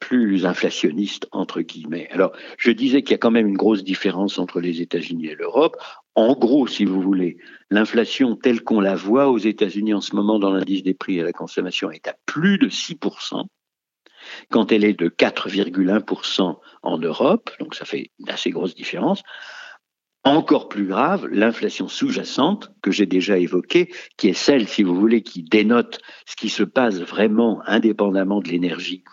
plus 0.00 0.46
inflationniste, 0.46 1.28
entre 1.32 1.60
guillemets. 1.60 2.08
Alors, 2.10 2.32
je 2.58 2.70
disais 2.70 3.02
qu'il 3.02 3.12
y 3.12 3.14
a 3.14 3.18
quand 3.18 3.30
même 3.30 3.46
une 3.46 3.56
grosse 3.56 3.84
différence 3.84 4.38
entre 4.38 4.60
les 4.60 4.80
États-Unis 4.80 5.26
et 5.26 5.34
l'Europe. 5.34 5.76
En 6.14 6.34
gros, 6.34 6.66
si 6.66 6.84
vous 6.84 7.00
voulez, 7.00 7.36
l'inflation 7.70 8.36
telle 8.36 8.62
qu'on 8.62 8.80
la 8.80 8.94
voit 8.94 9.28
aux 9.28 9.38
États-Unis 9.38 9.94
en 9.94 10.00
ce 10.00 10.14
moment 10.14 10.38
dans 10.38 10.52
l'indice 10.52 10.82
des 10.82 10.94
prix 10.94 11.20
à 11.20 11.24
la 11.24 11.32
consommation 11.32 11.90
est 11.90 12.08
à 12.08 12.14
plus 12.26 12.58
de 12.58 12.68
6%, 12.68 13.44
quand 14.50 14.72
elle 14.72 14.84
est 14.84 14.98
de 14.98 15.08
4,1% 15.08 16.58
en 16.82 16.98
Europe, 16.98 17.50
donc 17.60 17.74
ça 17.74 17.84
fait 17.84 18.10
une 18.18 18.30
assez 18.30 18.50
grosse 18.50 18.74
différence. 18.74 19.22
Encore 20.26 20.70
plus 20.70 20.86
grave, 20.86 21.26
l'inflation 21.26 21.86
sous-jacente 21.86 22.72
que 22.80 22.90
j'ai 22.90 23.04
déjà 23.04 23.36
évoquée, 23.36 23.92
qui 24.16 24.28
est 24.28 24.32
celle, 24.32 24.66
si 24.66 24.82
vous 24.82 24.94
voulez, 24.94 25.22
qui 25.22 25.42
dénote 25.42 26.00
ce 26.24 26.34
qui 26.34 26.48
se 26.48 26.62
passe 26.62 26.98
vraiment 26.98 27.60
indépendamment 27.66 28.40
de 28.40 28.48
l'énergie 28.48 29.04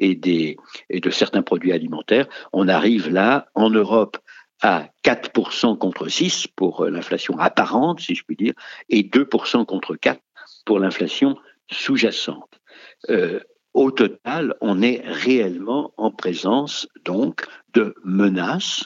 et, 0.00 0.14
de 0.16 1.10
certains 1.10 1.42
produits 1.42 1.72
alimentaires. 1.72 2.26
On 2.52 2.68
arrive 2.68 3.10
là, 3.10 3.48
en 3.54 3.70
Europe, 3.70 4.18
à 4.62 4.88
4% 5.04 5.78
contre 5.78 6.08
6 6.08 6.48
pour 6.48 6.84
l'inflation 6.84 7.38
apparente, 7.38 8.00
si 8.00 8.14
je 8.14 8.24
puis 8.24 8.36
dire, 8.36 8.54
et 8.88 9.02
2% 9.02 9.64
contre 9.64 9.96
4 9.96 10.20
pour 10.66 10.78
l'inflation 10.78 11.36
sous-jacente. 11.70 12.60
Euh, 13.08 13.40
au 13.72 13.90
total, 13.90 14.54
on 14.60 14.82
est 14.82 15.02
réellement 15.04 15.92
en 15.96 16.10
présence 16.10 16.88
donc 17.04 17.46
de 17.72 17.94
menaces 18.04 18.84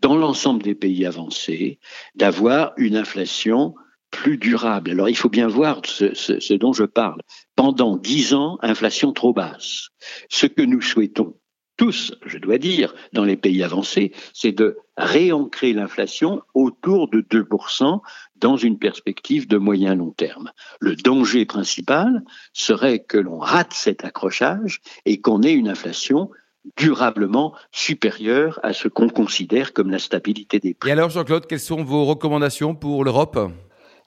dans 0.00 0.16
l'ensemble 0.16 0.62
des 0.62 0.74
pays 0.74 1.06
avancés 1.06 1.78
d'avoir 2.16 2.72
une 2.76 2.96
inflation 2.96 3.74
plus 4.16 4.38
durable. 4.38 4.90
Alors 4.90 5.08
il 5.08 5.16
faut 5.16 5.28
bien 5.28 5.48
voir 5.48 5.82
ce, 5.84 6.54
dont 6.54 6.72
je 6.72 6.84
parle. 6.84 7.20
Pendant 7.54 7.96
dix 7.96 8.34
ans, 8.34 8.58
inflation 8.62 9.12
trop 9.12 9.32
basse. 9.32 9.88
Ce 10.28 10.46
que 10.46 10.62
nous 10.62 10.80
souhaitons 10.80 11.36
tous, 11.76 12.14
je 12.24 12.38
dois 12.38 12.56
dire, 12.56 12.94
dans 13.12 13.24
les 13.24 13.36
pays 13.36 13.62
avancés, 13.62 14.12
c'est 14.32 14.52
de 14.52 14.78
réancrer 14.96 15.74
l'inflation 15.74 16.40
autour 16.54 17.10
de 17.10 17.20
2% 17.20 18.00
dans 18.36 18.56
une 18.56 18.78
perspective 18.78 19.46
de 19.46 19.58
moyen 19.58 19.94
long 19.94 20.12
terme. 20.12 20.52
Le 20.80 20.96
danger 20.96 21.44
principal 21.44 22.22
serait 22.54 23.00
que 23.00 23.18
l'on 23.18 23.38
rate 23.38 23.74
cet 23.74 24.04
accrochage 24.04 24.80
et 25.04 25.20
qu'on 25.20 25.42
ait 25.42 25.52
une 25.52 25.68
inflation 25.68 26.30
durablement 26.78 27.54
supérieur 27.72 28.58
à 28.62 28.72
ce 28.72 28.88
qu'on 28.88 29.08
considère 29.08 29.74
comme 29.74 29.90
la 29.90 29.98
stabilité 29.98 30.58
des 30.58 30.72
prix. 30.74 30.88
Et 30.88 30.92
alors, 30.92 31.10
Jean-Claude, 31.10 31.46
quelles 31.46 31.60
sont 31.60 31.84
vos 31.84 32.06
recommandations 32.06 32.74
pour 32.74 33.04
l'Europe? 33.04 33.38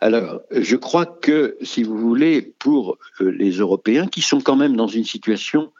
Alors, 0.01 0.41
je 0.51 0.77
crois 0.77 1.06
que, 1.06 1.58
si 1.62 1.84
vous 1.84 1.98
voulez, 1.98 2.41
pour 2.60 2.98
euh, 3.20 3.32
les 3.32 3.51
Européens, 3.51 4.08
qui 4.08 4.22
sont 4.22 4.39
quand 4.39 4.56
même 4.56 4.77
dans 4.77 4.88
une 4.88 5.03
situation 5.03 5.74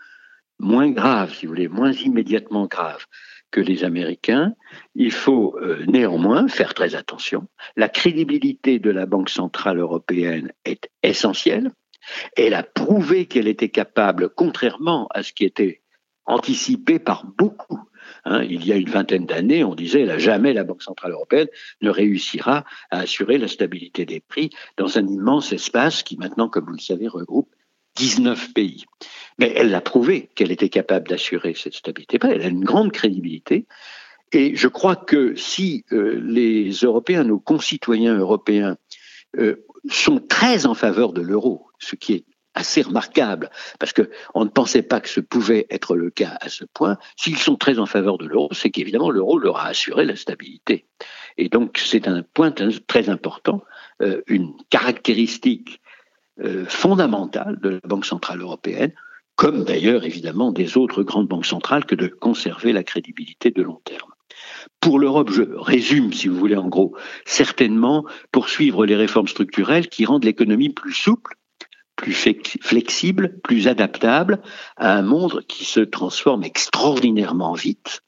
moins 0.60 0.90
grave, 0.90 1.34
si 1.34 1.46
vous 1.46 1.54
voulez, 1.54 1.70
moins 1.70 1.94
immédiatement 1.94 2.66
grave 2.66 3.06
que 3.52 3.62
les 3.62 3.84
Américains, 3.84 4.54
il 4.94 5.12
faut 5.12 5.58
euh, 5.58 5.86
néanmoins 5.88 6.48
faire 6.48 6.74
très 6.74 6.96
attention. 6.96 7.48
La 7.78 7.90
crédibilité 7.90 8.78
de 8.78 8.92
la 8.92 9.06
Banque 9.06 9.30
centrale 9.30 9.80
européenne 9.80 10.52
est 10.66 10.90
essentielle. 11.02 11.72
Elle 12.36 12.54
a 12.54 12.64
prouvé 12.64 13.26
qu'elle 13.26 13.48
était 13.48 13.70
capable, 13.70 14.30
contrairement 14.30 15.08
à 15.12 15.24
ce 15.24 15.34
qui 15.34 15.46
était 15.46 15.82
anticipé 16.26 17.00
par 17.00 17.26
beaucoup. 17.26 17.89
Hein, 18.26 18.44
il 18.44 18.66
y 18.66 18.72
a 18.72 18.76
une 18.76 18.90
vingtaine 18.90 19.26
d'années, 19.26 19.64
on 19.64 19.76
disait 19.76 20.06
là, 20.06 20.18
jamais 20.18 20.54
la 20.54 20.64
Banque 20.64 20.84
centrale 20.84 21.12
européenne 21.12 21.48
ne 21.82 21.90
réussira 21.90 22.66
à 22.92 23.00
assurer 23.00 23.38
la 23.38 23.48
stabilité 23.48 24.06
des 24.06 24.20
prix 24.20 24.50
dans 24.78 24.98
un 24.98 25.08
immense 25.08 25.54
espace 25.54 26.04
qui 26.04 26.18
maintenant, 26.18 26.50
comme 26.50 26.66
vous 26.66 26.74
le 26.74 26.80
savez, 26.80 27.08
regroupe 27.08 27.54
19 27.96 28.54
pays. 28.54 28.86
Mais 29.38 29.54
elle 29.56 29.74
a 29.74 29.82
prouvé 29.82 30.30
qu'elle 30.36 30.52
était 30.52 30.70
capable 30.70 31.08
d'assurer 31.08 31.54
cette 31.54 31.74
stabilité. 31.74 32.18
Elle 32.22 32.42
a 32.42 32.48
une 32.48 32.64
grande 32.64 32.92
crédibilité. 32.92 33.66
Et 34.32 34.56
je 34.56 34.68
crois 34.68 34.96
que 34.96 35.36
si 35.36 35.86
euh, 35.92 36.22
les 36.24 36.72
Européens, 36.72 37.24
nos 37.24 37.40
concitoyens 37.40 38.18
européens, 38.18 38.78
euh, 39.38 39.66
sont 39.90 40.20
très 40.20 40.66
en 40.66 40.74
faveur 40.74 41.14
de 41.14 41.22
l'euro, 41.22 41.68
ce 41.80 41.96
qui 41.96 42.14
est 42.14 42.26
assez 42.60 42.82
remarquable, 42.82 43.50
parce 43.80 43.94
qu'on 43.94 44.44
ne 44.44 44.50
pensait 44.50 44.82
pas 44.82 45.00
que 45.00 45.10
ce 45.10 45.22
pouvait 45.22 45.66
être 45.70 45.96
le 45.96 46.10
cas 46.10 46.38
à 46.42 46.50
ce 46.50 46.66
point. 46.66 46.98
S'ils 47.16 47.38
sont 47.38 47.56
très 47.56 47.80
en 47.80 47.86
faveur 47.86 48.18
de 48.18 48.26
l'euro, 48.26 48.50
c'est 48.52 48.70
qu'évidemment 48.70 49.10
l'euro 49.10 49.40
leur 49.40 49.58
a 49.58 49.68
assuré 49.68 50.06
la 50.06 50.16
stabilité. 50.16 50.86
Et 51.38 51.50
donc 51.50 51.78
c'est 51.78 52.08
un 52.08 52.22
point 52.22 52.54
très 52.88 53.10
important, 53.10 53.64
euh, 54.02 54.22
une 54.28 54.54
caractéristique 54.70 55.82
euh, 56.42 56.66
fondamentale 56.66 57.60
de 57.62 57.70
la 57.70 57.80
Banque 57.86 58.06
centrale 58.06 58.42
européenne, 58.42 58.94
comme 59.36 59.64
d'ailleurs 59.64 60.04
évidemment 60.04 60.52
des 60.52 60.78
autres 60.78 61.02
grandes 61.04 61.28
banques 61.28 61.46
centrales, 61.46 61.86
que 61.86 61.96
de 61.96 62.08
conserver 62.08 62.74
la 62.74 62.84
crédibilité 62.84 63.52
de 63.52 63.62
long 63.62 63.80
terme. 63.86 64.12
Pour 64.82 65.00
l'Europe, 65.00 65.32
je 65.32 65.44
résume, 65.44 66.12
si 66.12 66.28
vous 66.28 66.38
voulez, 66.38 66.58
en 66.58 66.68
gros, 66.68 66.96
certainement 67.26 68.06
poursuivre 68.32 68.86
les 68.86 68.96
réformes 68.98 69.28
structurelles 69.28 69.88
qui 69.88 70.06
rendent 70.06 70.26
l'économie 70.26 70.70
plus 70.70 70.94
souple, 70.94 71.36
plus 72.00 72.14
flexible, 72.62 73.40
plus 73.44 73.68
adaptable 73.68 74.40
à 74.78 74.94
un 74.94 75.02
monde 75.02 75.44
qui 75.50 75.66
se 75.66 75.82
transforme 75.82 76.46
extraordinairement 76.46 77.54
vite, 77.54 78.02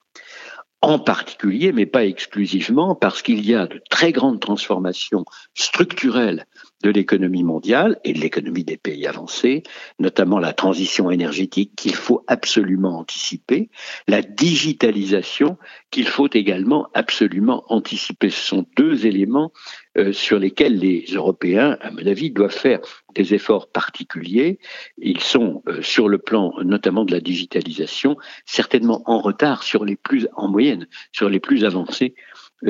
en 0.81 0.97
particulier, 0.97 1.73
mais 1.73 1.85
pas 1.85 2.05
exclusivement, 2.05 2.95
parce 2.95 3.21
qu'il 3.21 3.45
y 3.45 3.53
a 3.53 3.67
de 3.67 3.81
très 3.89 4.13
grandes 4.13 4.39
transformations 4.39 5.25
structurelles 5.55 6.45
de 6.83 6.89
l'économie 6.89 7.43
mondiale 7.43 7.99
et 8.03 8.13
de 8.13 8.19
l'économie 8.19 8.63
des 8.63 8.77
pays 8.77 9.07
avancés, 9.07 9.63
notamment 9.99 10.39
la 10.39 10.53
transition 10.53 11.11
énergétique 11.11 11.73
qu'il 11.75 11.95
faut 11.95 12.23
absolument 12.27 12.99
anticiper, 12.99 13.69
la 14.07 14.21
digitalisation 14.21 15.57
qu'il 15.91 16.07
faut 16.07 16.29
également 16.31 16.87
absolument 16.93 17.63
anticiper. 17.67 18.29
Ce 18.29 18.47
sont 18.47 18.65
deux 18.77 19.05
éléments 19.05 19.51
euh, 19.97 20.13
sur 20.13 20.39
lesquels 20.39 20.77
les 20.77 21.05
Européens, 21.13 21.77
à 21.81 21.91
mon 21.91 22.05
avis, 22.05 22.31
doivent 22.31 22.51
faire 22.51 22.79
des 23.13 23.33
efforts 23.33 23.69
particuliers. 23.69 24.59
Ils 24.97 25.19
sont, 25.19 25.63
euh, 25.67 25.81
sur 25.81 26.07
le 26.07 26.17
plan 26.17 26.53
notamment 26.63 27.03
de 27.03 27.11
la 27.11 27.19
digitalisation, 27.19 28.15
certainement 28.45 29.03
en 29.05 29.19
retard 29.19 29.63
sur 29.63 29.83
les 29.83 29.97
plus, 29.97 30.27
en 30.35 30.47
moyenne, 30.47 30.87
sur 31.11 31.29
les 31.29 31.39
plus 31.39 31.65
avancés 31.65 32.15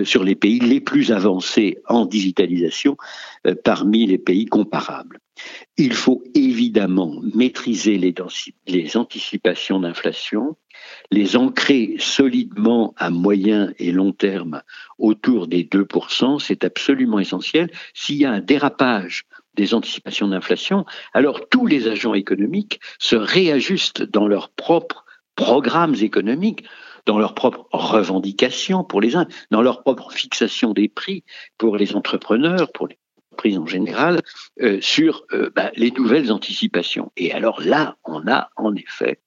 sur 0.04 0.24
les 0.24 0.36
pays 0.36 0.60
les 0.60 0.80
plus 0.80 1.12
avancés 1.12 1.78
en 1.88 2.06
digitalisation 2.06 2.98
euh, 3.48 3.56
parmi 3.64 4.06
les 4.06 4.18
pays 4.18 4.46
comparables. 4.46 5.20
Il 5.78 5.94
faut 5.94 6.24
évidemment 6.36 7.20
maîtriser 7.34 7.98
les, 7.98 8.14
les 8.68 8.98
anticipations 8.98 9.80
d'inflation, 9.80 10.56
les 11.10 11.36
ancrer 11.36 11.96
solidement 12.00 12.94
à 12.98 13.10
moyen 13.10 13.74
et 13.80 13.92
long 13.92 14.12
terme 14.12 14.62
autour 14.98 15.48
des 15.48 15.64
2%, 15.64 16.40
c'est 16.40 16.64
absolument 16.64 17.20
essentiel. 17.20 17.72
S'il 17.94 18.18
y 18.18 18.26
a 18.26 18.32
un 18.32 18.40
dérapage 18.40 19.26
des 19.56 19.74
anticipations 19.74 20.28
d'inflation, 20.28 20.86
alors 21.14 21.50
tous 21.50 21.66
les 21.66 21.88
agents 21.88 22.14
économiques 22.14 22.80
se 23.00 23.16
réajustent 23.16 24.04
dans 24.04 24.28
leurs 24.28 24.50
propres 24.50 25.06
programmes 25.36 25.96
économiques 25.96 26.64
dans 27.06 27.20
leur 27.20 27.34
propre 27.34 27.68
revendication 27.72 28.84
pour 28.84 29.02
les 29.02 29.16
uns, 29.16 29.28
dans 29.50 29.62
leur 29.62 29.82
propre 29.82 30.12
fixation 30.12 30.74
des 30.74 30.88
prix 30.88 31.24
pour 31.58 31.78
les 31.78 31.96
entrepreneurs, 31.96 32.72
pour 32.72 32.88
les 32.88 32.98
entreprises 33.32 33.58
en 33.58 33.66
général, 33.66 34.22
euh, 34.62 34.80
sur 34.82 35.26
euh, 35.34 35.50
bah, 35.56 35.72
les 35.76 35.92
nouvelles 35.92 36.32
anticipations. 36.32 37.12
Et 37.18 37.32
alors 37.32 37.62
là, 37.62 37.98
on 38.06 38.28
a 38.28 38.50
en 38.56 38.76
effet 38.76 39.20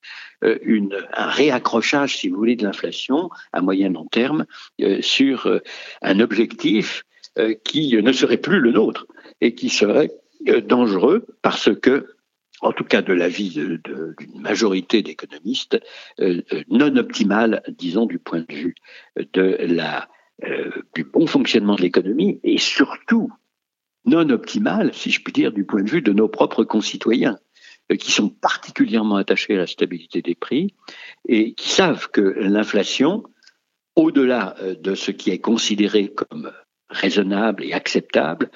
euh, 0.45 0.59
un 1.12 1.28
réaccrochage, 1.28 2.19
si 2.19 2.28
vous 2.28 2.37
voulez, 2.37 2.57
de 2.57 2.64
l'inflation 2.64 3.31
à 3.52 3.61
moyen 3.61 3.90
long 3.90 4.07
terme 4.07 4.47
sur 5.00 5.61
un 6.02 6.21
objectif 6.21 7.04
qui 7.64 7.97
ne 7.97 8.12
serait 8.12 8.37
plus 8.37 8.61
le 8.61 8.73
nôtre 8.73 9.07
et 9.40 9.54
qui 9.54 9.69
serait 9.69 10.11
dangereux 10.66 11.26
parce 11.43 11.75
que 11.75 12.13
en 12.64 12.73
tout 12.73 12.85
cas 12.85 13.02
de 13.02 13.12
l'avis 13.12 13.50
d'une 13.50 14.40
majorité 14.40 15.02
d'économistes, 15.02 15.78
euh, 16.18 16.42
euh, 16.52 16.62
non 16.68 16.97
optimale, 16.97 17.62
disons, 17.68 18.06
du 18.06 18.18
point 18.18 18.40
de 18.40 18.52
vue 18.52 18.75
euh, 19.18 20.71
du 20.94 21.04
bon 21.04 21.26
fonctionnement 21.26 21.76
de 21.76 21.83
l'économie 21.83 22.40
et 22.42 22.59
surtout 22.59 23.30
non 24.06 24.28
optimale, 24.30 24.92
si 24.94 25.11
je 25.11 25.23
puis 25.23 25.33
dire, 25.33 25.52
du 25.52 25.64
point 25.64 25.83
de 25.83 25.90
vue 25.90 26.02
de 26.02 26.12
nos 26.12 26.28
propres 26.28 26.64
concitoyens 26.64 27.38
qui 27.99 28.12
sont 28.12 28.30
particulièrement 28.30 29.16
attachés 29.16 29.54
à 29.54 29.59
la 29.59 29.66
stabilité 29.66 30.23
des 30.23 30.35
prix 30.35 30.75
et 31.28 31.52
qui 31.52 31.68
savent 31.68 32.11
que 32.11 32.23
l'inflation, 32.23 33.25
au-delà 33.94 34.56
de 34.80 34.94
ce 34.94 35.11
qui 35.11 35.30
est 35.30 35.38
considéré 35.38 36.09
comme 36.09 36.50
raisonnable 36.88 37.62
et 37.62 37.75
acceptable, 37.75 38.50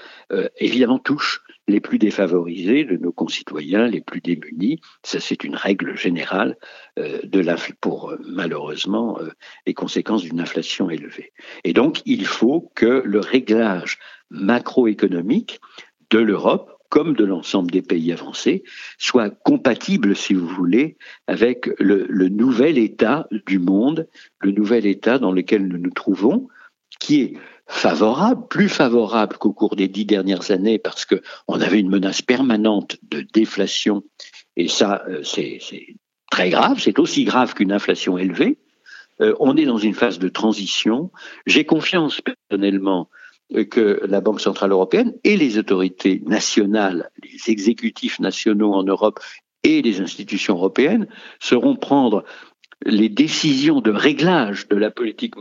évidemment 0.57 0.99
touche 0.99 1.43
les 1.69 1.81
plus 1.81 1.99
défavorisés 1.99 2.85
de 2.85 2.97
nos 2.97 3.13
concitoyens, 3.13 3.87
les 3.87 4.01
plus 4.01 4.21
démunis. 4.21 4.81
Ça, 5.05 5.21
c'est 5.21 5.45
une 5.45 5.55
règle 5.55 5.97
générale 5.97 6.57
euh, 6.99 7.21
de 7.23 7.45
pour 7.81 8.11
euh, 8.11 8.19
malheureusement 8.27 9.21
euh, 9.21 9.29
les 9.67 9.75
conséquences 9.75 10.23
d'une 10.23 10.41
inflation 10.41 10.91
élevée. 10.91 11.33
Et 11.65 11.73
donc, 11.73 12.01
il 12.07 12.25
faut 12.25 12.73
que 12.75 13.03
le 13.05 13.21
réglage 13.21 13.99
macroéconomique 14.31 15.61
de 16.11 16.19
l'Europe 16.19 16.73
comme 16.89 17.15
de 17.15 17.25
l'ensemble 17.25 17.71
des 17.71 17.83
pays 17.83 18.13
avancés, 18.13 18.65
soit 18.97 19.29
compatible, 19.29 20.17
si 20.17 20.33
vous 20.33 20.49
voulez, 20.49 20.97
avec 21.27 21.69
le, 21.79 22.07
le 22.09 22.31
nouvel 22.31 22.79
état 22.79 23.29
du 23.47 23.59
monde, 23.59 24.09
le 24.41 24.53
nouvel 24.53 24.87
état 24.87 25.19
dans 25.19 25.33
lequel 25.33 25.69
nous 25.69 25.77
nous 25.77 25.91
trouvons, 25.91 26.49
qui 26.99 27.21
est 27.21 27.33
favorable, 27.69 28.49
plus 28.49 28.69
favorable 28.69 29.37
qu'au 29.37 29.53
cours 29.53 29.77
des 29.77 29.89
dix 29.89 30.07
dernières 30.07 30.51
années, 30.51 30.79
parce 30.79 31.05
qu'on 31.05 31.61
avait 31.61 31.79
une 31.79 31.91
menace 31.91 32.23
permanente 32.23 32.97
de 33.03 33.21
déflation, 33.21 34.03
et 34.57 34.69
ça, 34.69 35.05
euh, 35.09 35.23
c'est 35.23 35.61
très 36.31 36.51
grave, 36.51 36.81
c'est 36.81 36.99
aussi 36.99 37.25
grave 37.25 37.55
qu'une 37.55 37.73
inflation 37.73 38.19
élevée. 38.19 38.59
Euh, 39.21 39.35
on 39.39 39.57
est 39.57 39.67
dans 39.67 39.79
une 39.79 39.95
phase 39.95 40.19
de 40.19 40.29
transition. 40.29 41.11
J'ai 41.47 41.65
confiance 41.65 42.21
personnellement 42.21 43.09
euh, 43.55 43.65
que 43.65 44.01
la 44.07 44.21
Banque 44.21 44.41
centrale 44.41 44.73
européenne 44.73 45.15
et 45.25 45.37
les 45.37 45.59
autorités 45.59 46.23
nationales, 46.27 47.11
les 47.23 47.53
exécutifs 47.53 48.19
nationaux 48.19 48.73
en 48.73 48.83
Europe 48.83 49.21
et 49.63 49.83
les 49.83 50.01
institutions 50.01 50.55
européennes 50.55 51.09
sauront 51.41 51.77
prendre 51.77 52.25
les 52.85 53.08
décisions 53.08 53.80
de 53.80 53.90
réglage 53.90 54.68
de 54.68 54.76
la 54.76 54.90
politique 54.90 55.35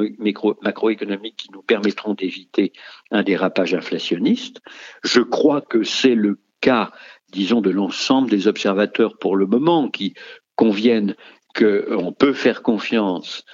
macroéconomique 0.61 1.35
qui 1.37 1.51
nous 1.51 1.61
permettront 1.61 2.13
d'éviter 2.13 2.73
un 3.11 3.23
dérapage 3.23 3.73
inflationniste. 3.73 4.61
Je 5.03 5.21
crois 5.21 5.61
que 5.61 5.83
c'est 5.83 6.15
le 6.15 6.39
cas, 6.61 6.91
disons, 7.31 7.61
de 7.61 7.69
l'ensemble 7.69 8.29
des 8.29 8.47
observateurs 8.47 9.17
pour 9.19 9.35
le 9.35 9.45
moment 9.45 9.89
qui 9.89 10.13
conviennent 10.55 11.15
qu'on 11.55 12.11
peut 12.11 12.33
faire 12.33 12.63
confiance 12.63 13.45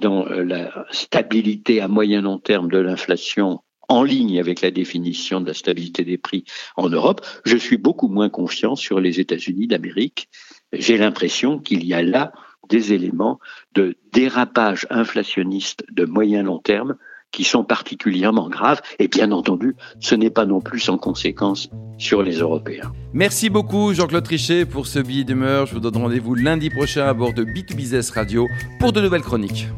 dans 0.00 0.24
la 0.26 0.86
stabilité 0.90 1.80
à 1.80 1.88
moyen 1.88 2.22
long 2.22 2.38
terme 2.38 2.70
de 2.70 2.78
l'inflation 2.78 3.60
en 3.88 4.04
ligne 4.04 4.38
avec 4.38 4.60
la 4.62 4.70
définition 4.70 5.40
de 5.40 5.48
la 5.48 5.54
stabilité 5.54 6.04
des 6.04 6.18
prix 6.18 6.44
en 6.76 6.88
Europe. 6.88 7.20
Je 7.44 7.56
suis 7.56 7.76
beaucoup 7.76 8.08
moins 8.08 8.30
confiant 8.30 8.76
sur 8.76 9.00
les 9.00 9.20
États-Unis 9.20 9.66
d'Amérique. 9.66 10.28
J'ai 10.72 10.96
l'impression 10.96 11.58
qu'il 11.58 11.84
y 11.84 11.92
a 11.92 12.02
là 12.02 12.32
des 12.72 12.94
éléments 12.94 13.38
de 13.74 13.96
dérapage 14.12 14.86
inflationniste 14.88 15.84
de 15.92 16.06
moyen 16.06 16.42
long 16.42 16.58
terme 16.58 16.96
qui 17.30 17.44
sont 17.44 17.64
particulièrement 17.64 18.48
graves. 18.48 18.80
Et 18.98 19.08
bien 19.08 19.30
entendu, 19.30 19.76
ce 20.00 20.14
n'est 20.14 20.30
pas 20.30 20.46
non 20.46 20.60
plus 20.60 20.80
sans 20.80 20.96
conséquence 20.96 21.68
sur 21.98 22.22
les 22.22 22.38
Européens. 22.38 22.92
Merci 23.12 23.50
beaucoup 23.50 23.92
Jean-Claude 23.92 24.24
Trichet 24.24 24.64
pour 24.64 24.86
ce 24.86 24.98
billet 24.98 25.24
d'humeur. 25.24 25.66
Je 25.66 25.74
vous 25.74 25.80
donne 25.80 25.96
rendez-vous 25.96 26.34
lundi 26.34 26.70
prochain 26.70 27.06
à 27.06 27.12
bord 27.12 27.34
de 27.34 27.44
B2Business 27.44 28.12
Radio 28.12 28.48
pour 28.80 28.92
de 28.92 29.00
nouvelles 29.02 29.22
chroniques. 29.22 29.68